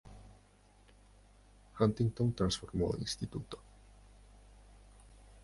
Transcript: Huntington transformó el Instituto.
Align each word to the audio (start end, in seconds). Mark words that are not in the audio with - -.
Huntington 1.79 2.33
transformó 2.33 2.91
el 2.95 3.01
Instituto. 3.01 3.61